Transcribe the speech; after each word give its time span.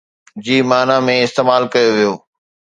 جي 0.47 0.55
معنى 0.69 0.95
۾ 1.09 1.13
استعمال 1.27 1.63
ڪيو 1.77 1.89
ويو 1.99 2.13